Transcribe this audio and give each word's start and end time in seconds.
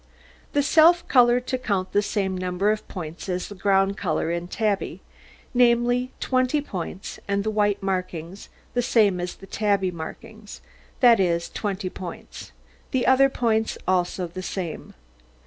The 0.53 0.63
self 0.63 1.07
colour 1.07 1.39
to 1.41 1.59
count 1.59 1.91
the 1.91 2.01
same 2.01 2.35
number 2.35 2.71
of 2.71 2.87
points 2.87 3.29
as 3.29 3.49
the 3.49 3.53
ground 3.53 3.97
colour 3.97 4.31
in 4.31 4.47
tabby, 4.47 5.01
namely, 5.53 6.09
twenty 6.19 6.59
points, 6.59 7.19
and 7.27 7.43
the 7.43 7.51
white 7.51 7.83
markings 7.83 8.49
the 8.73 8.81
same 8.81 9.19
as 9.19 9.35
the 9.35 9.45
tabby 9.45 9.91
markings, 9.91 10.61
that 11.01 11.19
is, 11.19 11.49
twenty 11.51 11.91
points. 11.91 12.51
The 12.89 13.05
other 13.05 13.29
points 13.29 13.77
also 13.87 14.25
the 14.25 14.41
same. 14.41 14.95